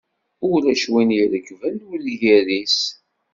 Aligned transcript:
Ulac 0.51 0.83
wi 0.93 1.01
irekben 1.21 1.77
ur 1.91 2.01
iris. 2.31 2.79